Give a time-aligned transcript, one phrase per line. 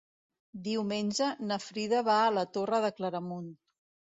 [0.67, 3.53] Diumenge na Frida va a la Torre de Claramunt.